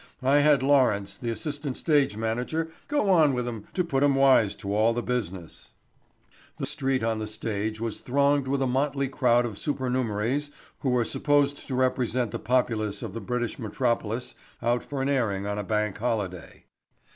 [0.23, 4.55] I had Lawrence, the assistant stage manager, go on with 'em to put 'em wise
[4.55, 5.73] to all the business."
[6.57, 10.89] The mimic street on the stage was thronged with a motley crowd of supernumeraries who
[10.89, 15.59] were supposed to represent the populace of the British metropolis out for an airing on
[15.59, 16.65] a bank holiday.